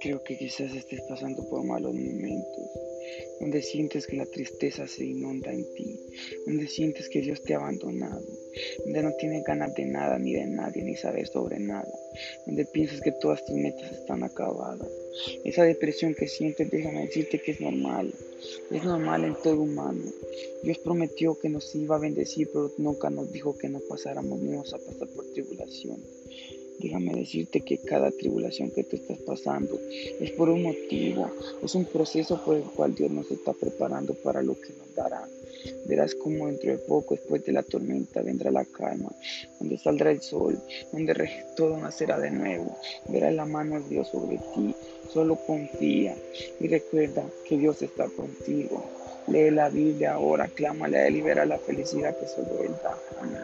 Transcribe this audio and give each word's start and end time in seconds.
Creo 0.00 0.22
que 0.22 0.38
quizás 0.38 0.72
estés 0.74 1.00
pasando 1.08 1.42
por 1.48 1.64
malos 1.64 1.92
momentos, 1.92 2.70
donde 3.40 3.62
sientes 3.62 4.06
que 4.06 4.16
la 4.16 4.26
tristeza 4.26 4.86
se 4.86 5.04
inunda 5.04 5.52
en 5.52 5.64
ti, 5.74 5.98
donde 6.46 6.68
sientes 6.68 7.08
que 7.08 7.20
Dios 7.20 7.42
te 7.42 7.54
ha 7.54 7.56
abandonado, 7.56 8.24
donde 8.84 9.02
no 9.02 9.12
tienes 9.14 9.42
ganas 9.42 9.74
de 9.74 9.86
nada 9.86 10.18
ni 10.18 10.34
de 10.34 10.46
nadie, 10.46 10.84
ni 10.84 10.94
sabes 10.94 11.30
sobre 11.30 11.58
nada, 11.58 11.92
donde 12.46 12.64
piensas 12.66 13.00
que 13.00 13.10
todas 13.10 13.44
tus 13.44 13.56
metas 13.56 13.90
están 13.90 14.22
acabadas. 14.22 14.88
Esa 15.44 15.64
depresión 15.64 16.14
que 16.14 16.28
sientes, 16.28 16.70
déjame 16.70 17.06
decirte 17.06 17.40
que 17.40 17.52
es 17.52 17.60
normal, 17.60 18.14
es 18.70 18.84
normal 18.84 19.24
en 19.24 19.34
todo 19.42 19.62
humano. 19.62 20.04
Dios 20.62 20.78
prometió 20.78 21.36
que 21.40 21.48
nos 21.48 21.74
iba 21.74 21.96
a 21.96 22.00
bendecir, 22.00 22.48
pero 22.52 22.72
nunca 22.78 23.10
nos 23.10 23.32
dijo 23.32 23.58
que 23.58 23.68
no 23.68 23.80
pasáramos, 23.80 24.38
ni 24.40 24.56
a 24.56 24.62
pasar 24.62 25.08
por 25.08 25.26
tribulaciones. 25.32 26.17
Déjame 26.78 27.14
decirte 27.14 27.60
que 27.60 27.78
cada 27.78 28.10
tribulación 28.10 28.70
que 28.70 28.84
tú 28.84 28.96
estás 28.96 29.18
pasando 29.18 29.78
es 30.20 30.30
por 30.32 30.48
un 30.48 30.62
motivo, 30.62 31.30
es 31.62 31.74
un 31.74 31.84
proceso 31.84 32.42
por 32.44 32.56
el 32.56 32.62
cual 32.62 32.94
Dios 32.94 33.10
nos 33.10 33.30
está 33.30 33.52
preparando 33.52 34.14
para 34.14 34.42
lo 34.42 34.54
que 34.54 34.72
nos 34.78 34.94
dará. 34.94 35.26
Verás 35.86 36.14
como 36.14 36.46
dentro 36.46 36.70
de 36.70 36.78
poco, 36.78 37.14
después 37.14 37.44
de 37.44 37.52
la 37.52 37.62
tormenta, 37.62 38.22
vendrá 38.22 38.50
la 38.50 38.64
calma, 38.64 39.10
donde 39.58 39.76
saldrá 39.78 40.10
el 40.12 40.22
sol, 40.22 40.58
donde 40.92 41.44
todo 41.56 41.76
nacerá 41.78 42.18
de 42.18 42.30
nuevo. 42.30 42.76
Verás 43.08 43.34
la 43.34 43.44
mano 43.44 43.80
de 43.80 43.88
Dios 43.88 44.08
sobre 44.08 44.38
ti. 44.54 44.74
Solo 45.12 45.36
confía 45.36 46.14
y 46.60 46.68
recuerda 46.68 47.24
que 47.46 47.58
Dios 47.58 47.82
está 47.82 48.06
contigo. 48.08 48.84
Lee 49.26 49.50
la 49.50 49.68
Biblia 49.68 50.14
ahora, 50.14 50.48
clámale 50.48 50.98
a 50.98 51.06
Él 51.08 51.16
y 51.16 51.22
la 51.22 51.58
felicidad 51.58 52.16
que 52.18 52.26
solo 52.26 52.62
Él 52.62 52.72
da. 52.82 52.96
Amén. 53.20 53.42